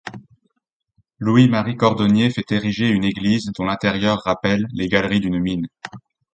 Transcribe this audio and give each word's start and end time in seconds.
Louis 1.19 1.47
Marie 1.47 1.77
Cordonnier 1.77 2.31
fait 2.31 2.51
ériger 2.53 2.89
une 2.89 3.03
église 3.03 3.51
dont 3.55 3.65
l'intérieur 3.65 4.19
rappelle 4.23 4.65
les 4.73 4.87
galeries 4.87 5.19
d'une 5.19 5.37
mine. 5.39 5.67